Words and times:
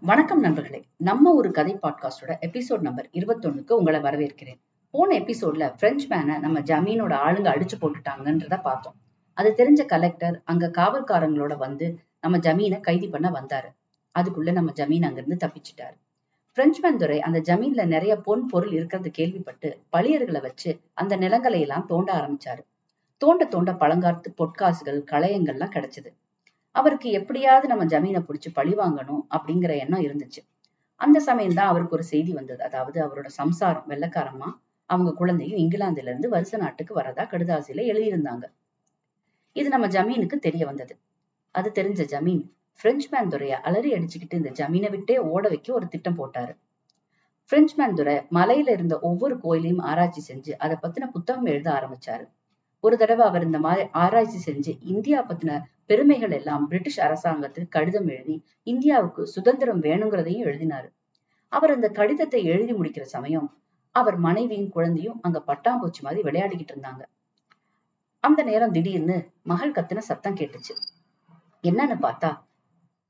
வணக்கம் 0.00 0.40
நண்பர்களே. 0.40 0.84
நம்ம 0.96 1.32
ஒரு 1.32 1.50
கதை 1.50 1.78
பாட்காஸ்டோட 1.82 2.34
எபிசோட் 2.40 2.78
நம்பர் 2.78 3.08
இருபத்தொன்னுக்கு 3.12 3.72
உங்களை 3.72 4.00
வரவேற்கிறேன். 4.00 4.60
போன 4.90 5.18
எபிசோட்ல 5.18 5.74
பிரெஞ்சு 5.78 6.08
மேனை 6.08 6.38
நம்ம 6.38 6.60
ஜமீனோட 6.60 7.18
ஆளுங்க 7.26 7.48
அடிச்சு 7.50 7.72
போட்டுட்டாங்கன்றத 7.80 8.62
பார்த்தோம். 8.62 8.94
அது 9.34 9.54
தெரிஞ்ச 9.56 9.86
கலெக்டர் 9.86 10.42
அங்க 10.44 10.70
காவல்காரங்களோட 10.78 11.56
வந்து 11.56 11.98
நம்ம 12.20 12.38
ஜமீனை 12.38 12.80
கைது 12.80 13.08
பண்ண 13.08 13.30
வந்தாரு. 13.30 13.74
அதுக்குள்ள 14.18 14.52
நம்ம 14.52 14.70
ஜமீன் 14.70 15.04
அங்கிருந்து 15.04 15.46
தப்பிச்சிட்டாரு. 15.46 15.96
பிரெஞ்சு 16.52 16.80
மேன் 16.80 16.96
துறை 16.96 17.20
அந்த 17.20 17.40
ஜமீன்ல 17.40 17.86
நிறைய 17.86 18.16
பொன் 18.16 18.46
பொருள் 18.46 18.72
இருக்கிறது 18.72 19.10
கேள்விப்பட்டு 19.10 19.78
பழியர்களை 19.96 20.40
வச்சு 20.40 20.80
அந்த 20.94 21.16
நிலங்களை 21.16 21.60
எல்லாம் 21.60 21.86
தோண்ட 21.86 22.12
ஆரம்பிச்சாரு. 22.14 22.60
தோண்ட 23.16 23.44
தோண்ட 23.44 23.74
பழங்காத்து 23.74 24.34
பொற்காசுகள் 24.38 25.04
களையங்கள்லாம் 25.10 25.74
கிடைச்சது. 25.74 26.25
அவருக்கு 26.76 27.08
எப்படியாவது 27.10 27.66
நம்ம 27.68 27.84
ஜமீனை 27.84 28.20
பிடிச்சி 28.28 28.50
பழி 28.52 28.74
வாங்கணும் 28.74 29.22
அப்படிங்கிற 29.36 29.72
எண்ணம் 29.84 30.04
இருந்துச்சு. 30.06 30.40
அந்த 31.00 31.18
சமயம் 31.20 31.54
தான் 31.54 31.66
அவருக்கு 31.66 31.94
ஒரு 31.94 32.04
செய்தி 32.04 32.32
வந்தது. 32.32 32.62
அதாவது 32.62 32.98
அவரோட 33.06 33.28
சம்சாரம் 33.40 33.88
வெள்ளக்காரமா 33.88 34.48
அவங்க 34.90 35.10
குழந்தையும் 35.12 35.60
இங்கிலாந்துல 35.62 36.10
இருந்து 36.12 36.28
வருஷ 36.28 36.56
நாட்டுக்கு 36.56 36.92
வரதா 37.00 37.24
கடுதாசியில 37.32 37.84
எழுதியிருந்தாங்க. 37.92 38.44
இது 39.56 39.68
நம்ம 39.68 39.86
ஜமீனுக்கு 39.86 40.36
தெரிய 40.38 40.62
வந்தது. 40.66 40.94
அது 41.54 41.68
தெரிஞ்ச 41.74 42.02
ஜமீன் 42.12 42.44
பிரெஞ்சு 42.80 43.08
மேன் 43.12 43.28
துறைய 43.28 43.54
அலறி 43.60 43.90
அடிச்சுக்கிட்டு 43.96 44.40
இந்த 44.42 44.50
ஜமீனை 44.50 44.88
விட்டே 44.90 45.16
ஓட 45.32 45.44
வைக்க 45.48 45.68
ஒரு 45.72 45.86
திட்டம் 45.88 46.18
போட்டாரு. 46.18 46.54
பிரெஞ்சுமேன் 47.50 47.94
துறை 47.94 48.14
மலையில 48.34 48.68
இருந்த 48.70 48.94
ஒவ்வொரு 48.98 49.34
கோயிலையும் 49.40 49.82
ஆராய்ச்சி 49.90 50.22
செஞ்சு 50.28 50.52
அதை 50.58 50.76
பத்தின 50.82 51.08
புத்தகம் 51.10 51.48
எழுத 51.52 51.68
ஆரம்பிச்சாரு. 51.70 52.24
ஒரு 52.84 52.96
தடவை 52.96 53.24
அவர் 53.26 53.44
இந்த 53.44 53.58
மாதிரி 53.58 53.84
ஆராய்ச்சி 54.02 54.38
செஞ்சு 54.46 54.72
இந்தியா 54.92 55.20
பத்தின 55.22 55.52
பெருமைகள் 55.86 56.30
எல்லாம் 56.30 56.68
பிரிட்டிஷ் 56.68 57.00
அரசாங்கத்தில் 57.00 57.68
கடிதம் 57.68 58.08
எழுதி 58.08 58.44
இந்தியாவுக்கு 58.62 59.26
சுதந்திரம் 59.26 59.82
வேணுங்கிறதையும் 59.82 60.46
எழுதினாரு. 60.46 60.88
அவர் 61.48 61.70
அந்த 61.70 61.88
கடிதத்தை 61.88 62.44
எழுதி 62.44 62.72
முடிக்கிற 62.72 63.00
சமயம் 63.00 63.58
அவர் 63.92 64.16
மனைவியும் 64.16 64.68
குழந்தையும் 64.68 65.18
அங்க 65.22 65.42
பட்டாம்பூச்சி 65.46 66.00
மாதிரி 66.00 66.22
விளையாடிக்கிட்டு 66.22 66.74
இருந்தாங்க. 66.74 67.02
அந்த 68.20 68.42
நேரம் 68.42 68.72
திடீர்னு 68.72 69.30
மகள் 69.42 69.72
கத்துன 69.72 69.98
சத்தம் 69.98 70.34
கேட்டுச்சு. 70.34 70.74
என்னன்னு 71.62 71.96
பார்த்தா 72.02 72.30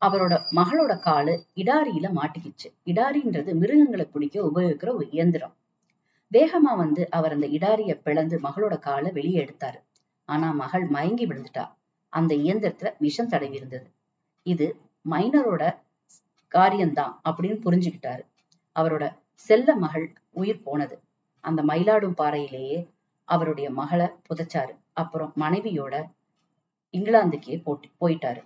அவரோட 0.06 0.34
மகளோட 0.50 0.98
காலு 0.98 1.34
இடாரியில 1.54 2.08
மாட்டிக்கிச்சு. 2.12 2.68
இடாரின்றது 2.84 3.54
மிருகங்களை 3.54 4.06
பிடிக்க 4.06 4.42
உபயோகிக்கிற 4.42 4.94
ஒரு 4.94 5.10
இயந்திரம். 5.10 5.54
வேகமா 6.32 6.76
வந்து 6.76 7.10
அவர் 7.10 7.32
அந்த 7.32 7.46
இடாரிய 7.46 8.00
பிளந்து 8.00 8.40
மகளோட 8.40 8.78
காலை 8.78 9.12
வெளியே 9.12 9.44
எடுத்தாரு. 9.44 9.80
ஆனா 10.24 10.52
மகள் 10.52 10.84
மயங்கி 10.84 11.26
விழுந்துட்டா. 11.26 11.64
அந்த 12.18 12.32
இயந்திரத்துல 12.36 12.88
விஷம் 12.98 13.28
தடவி 13.28 13.56
இருந்தது. 13.56 13.86
இது 14.46 14.66
மைனரோட 15.10 15.64
காரியம்தான் 16.52 17.14
அப்படின்னு 17.24 17.58
புரிஞ்சுக்கிட்டாரு. 17.66 18.22
அவரோட 18.76 19.04
செல்ல 19.48 19.68
மகள் 19.76 20.06
உயிர் 20.32 20.62
போனது. 20.62 20.96
அந்த 21.44 21.60
மயிலாடும் 21.62 22.18
பாறையிலேயே 22.20 22.78
அவருடைய 23.28 23.68
மகளை 23.70 24.08
புதைச்சாரு. 24.28 24.74
அப்புறம் 24.92 25.32
மனைவியோட 25.36 25.94
இங்கிலாந்துக்கே 26.94 27.56
போட்டு 27.62 27.88
போயிட்டாரு. 28.00 28.42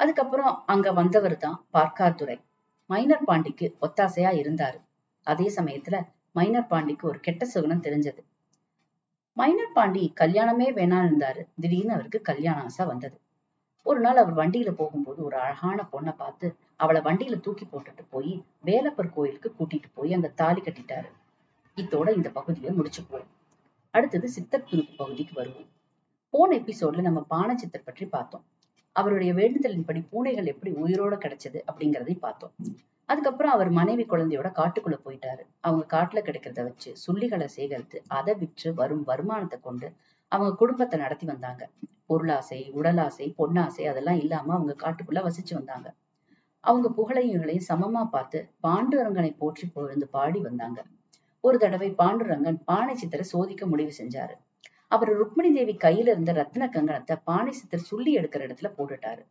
அதுக்கப்புறம் 0.00 0.54
அங்க 0.66 0.88
வந்தவர் 0.92 1.36
தான் 1.36 1.58
பார்க்காதுரை 1.72 2.36
மைனர் 2.90 3.26
பாண்டிக்கு 3.26 3.66
ஒத்தாசையா 3.80 4.32
இருந்தாரு. 4.42 4.78
அதே 5.26 5.46
சமயத்துல 5.56 5.96
மைனர் 6.32 6.70
பாண்டிக்கு 6.70 7.04
ஒரு 7.08 7.18
கெட்ட 7.20 7.42
சுகுணம் 7.54 7.84
தெரிஞ்சது. 7.86 8.20
மைனர் 9.36 9.72
பாண்டி 9.74 10.02
கல்யாணமே 10.20 10.66
வேணாம் 10.78 11.06
இருந்தாரு 11.06 11.40
திடீர்னு 11.60 11.92
அவருக்கு 11.92 12.20
கல்யாண 12.20 12.62
ஆசை 12.62 12.84
வந்தது. 12.86 13.16
ஒரு 13.82 14.00
நாள் 14.00 14.16
அவர் 14.16 14.36
வண்டியில 14.36 14.70
போகும்போது 14.70 15.24
ஒரு 15.24 15.36
அழகான 15.36 15.88
பொண்ணை 15.92 16.12
பார்த்து 16.16 16.46
அவளை 16.76 17.00
வண்டியில 17.00 17.36
தூக்கி 17.40 17.64
போட்டுட்டு 17.64 18.02
போய் 18.10 18.32
வேலப்பர் 18.62 19.12
கோயிலுக்கு 19.12 19.50
கூட்டிட்டு 19.58 19.88
போய் 19.94 20.12
அங்க 20.12 20.28
தாலி 20.28 20.60
கட்டிட்டாரு. 20.60 21.10
இத்தோட 21.76 22.14
இந்த 22.14 22.30
பகுதியை 22.30 22.72
முடிச்சுப்போம் 22.72 23.28
அடுத்தது 23.90 24.28
சித்தர் 24.28 24.68
துணுக்கு 24.70 24.94
பகுதிக்கு 24.96 25.34
வருவோம். 25.34 25.68
போன 26.34 26.56
எபிசோட்ல 26.56 27.00
நம்ம 27.00 27.20
பானை 27.28 27.56
சித்தர் 27.56 27.84
பற்றி 27.84 28.06
பார்த்தோம். 28.06 28.44
அவருடைய 28.96 29.32
வேண்டுதலின்படி 29.34 30.02
பூனைகள் 30.10 30.46
எப்படி 30.46 30.72
உயிரோட 30.74 31.14
கிடைச்சது 31.16 31.60
அப்படிங்கறதை 31.68 32.14
பார்த்தோம். 32.18 32.54
அதுக்கப்புறம் 33.08 33.52
அவர் 33.52 33.70
மனைவி 33.70 34.04
குழந்தையோட 34.04 34.48
காட்டுக்குள்ள 34.52 34.96
போயிட்டாரு. 35.04 35.42
அவங்க 35.60 35.84
காட்டுல 35.96 36.20
கிடைக்கிறத 36.28 36.62
வச்சு 36.64 36.92
சுள்ளிகளை 37.06 37.48
சேகரித்து 37.56 38.02
அதை 38.08 38.34
விற்று 38.34 38.74
வரும் 38.74 39.04
வருமானத்தை 39.04 39.58
கொண்டு 39.60 39.88
அவங்க 40.28 40.50
குடும்பத்தை 40.54 40.98
நடத்தி 41.00 41.26
வந்தாங்க. 41.26 41.62
பொருளாசை 42.06 42.72
உடலாசை 42.78 43.26
பொன்னாசை 43.38 43.84
அதெல்லாம் 43.90 44.18
இல்லாம 44.18 44.52
அவங்க 44.54 44.74
காட்டுக்குள்ள 44.84 45.22
வசிச்சு 45.28 45.54
வந்தாங்க. 45.54 45.88
அவங்க 46.60 46.88
புகழையும் 46.88 47.46
சமமா 47.68 48.02
பார்த்து 48.04 48.38
பாண்டுரங்கனை 48.60 49.32
போற்றி 49.38 49.66
புகழ்ந்து 49.68 50.08
பாடி 50.08 50.40
வந்தாங்க. 50.40 50.80
ஒரு 51.40 51.58
தடவை 51.58 51.90
பாண்டுரங்கன் 51.90 52.58
பானை 52.64 52.94
சித்தரை 52.94 53.24
சோதிக்க 53.32 53.66
முடிவு 53.66 53.92
செஞ்சாரு. 53.98 54.34
அவர் 54.88 55.10
ருக்மிணி 55.16 55.50
தேவி 55.52 55.74
கையில 55.84 56.08
இருந்த 56.08 56.32
ரத்ன 56.32 56.68
கங்கணத்தை 56.68 57.16
பானை 57.24 57.52
சித்தர் 57.52 57.88
சுள்ளி 57.90 58.18
எடுக்கிற 58.18 58.46
இடத்துல 58.46 58.70
போட்டுட்டாரு. 58.78 59.22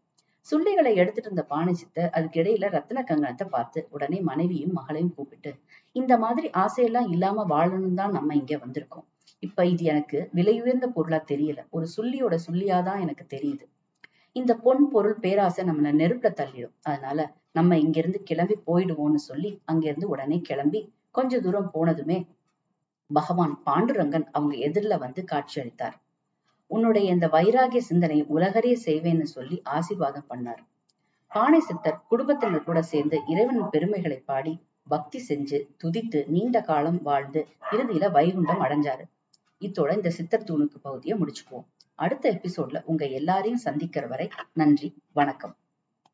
சுள்ளிகளை 0.48 0.92
எடுத்துட்டு 0.96 1.30
இருந்த 1.30 1.44
பானை 1.44 1.74
சித்தர் 1.74 2.12
அதுக்கு 2.12 2.40
இடையில 2.42 2.66
ரத்ன 2.70 3.04
கங்கணத்தை 3.04 3.46
பார்த்து 3.50 3.88
உடனே 3.90 4.20
மனைவியும் 4.22 4.74
மகளையும் 4.74 5.14
கூப்பிட்டு 5.14 5.52
இந்த 5.96 6.14
மாதிரி 6.18 6.48
ஆசையெல்லாம் 6.58 7.10
இல்லாம 7.10 7.46
வாழணும் 7.50 7.94
தான் 7.94 8.12
நம்ம 8.12 8.36
இங்க 8.36 8.56
வந்திருக்கோம். 8.58 9.06
இப்ப 9.44 9.66
இது 9.66 9.84
எனக்கு 9.86 10.30
விலையுயர்ந்த 10.34 10.88
பொருளா 10.88 11.20
தெரியல. 11.28 11.60
ஒரு 11.70 11.88
சுள்ளியோட 11.96 12.36
சுள்ளியாதான் 12.48 13.00
எனக்கு 13.00 13.26
தெரியுது. 13.36 13.66
இந்த 14.36 14.52
பொன் 14.58 14.90
பொருள் 14.90 15.18
பேராசை 15.20 15.64
நம்மள 15.66 15.92
நெருப்புல 15.96 16.32
தள்ளிடும். 16.36 16.76
அதனால 16.84 17.20
நம்ம 17.52 17.78
இங்க 17.78 17.98
இருந்து 18.00 18.22
கிளம்பி 18.24 18.58
போயிடுவோம்னு 18.68 19.22
சொல்லி 19.30 19.52
அங்கிருந்து 19.66 20.08
உடனே 20.10 20.40
கிளம்பி 20.42 20.82
கொஞ்ச 21.12 21.40
தூரம் 21.40 21.72
போனதுமே 21.74 22.18
பகவான் 23.10 23.54
பாண்டுரங்கன் 23.66 24.28
அவங்க 24.32 24.56
எதிரில 24.68 24.98
வந்து 24.98 25.24
காட்சி 25.24 25.58
அளித்தார். 25.62 25.96
உன்னுடைய 26.68 27.12
இந்த 27.12 27.28
வைராகிய 27.28 27.78
சிந்தனை 27.78 28.24
உலகறிய 28.24 28.78
செய்வேன்னு 28.86 29.22
சொல்லி 29.22 29.62
ஆசீர்வாதம் 29.64 30.26
பண்ணார். 30.30 30.64
பானை 31.28 31.60
சித்தர் 31.60 32.02
குடும்பத்தினர் 32.08 32.64
கூட 32.64 32.82
சேர்ந்து 32.82 33.22
இறைவன் 33.28 33.70
பெருமைகளை 33.70 34.18
பாடி 34.26 34.60
பக்தி 34.88 35.26
செஞ்சு 35.30 35.68
துதித்து 35.84 36.28
நீண்ட 36.28 36.62
காலம் 36.62 37.02
வாழ்ந்து 37.02 37.48
இறுதியில 37.72 38.12
வைகுண்டம் 38.12 38.62
அடைஞ்சாரு. 38.62 39.04
இத்தோட 39.60 39.94
இந்த 39.94 40.10
சித்தர் 40.10 40.44
தூணுக்கு 40.44 40.78
பகுதியை 40.82 41.20
முடிச்சுக்குவோம். 41.20 41.66
அடுத்த 41.96 42.32
எபிசோட்ல 42.32 42.82
உங்க 42.86 43.06
எல்லாரையும் 43.06 43.58
சந்திக்கிற 43.58 44.08
வரை 44.08 44.30
நன்றி 44.54 44.96
வணக்கம். 45.14 45.56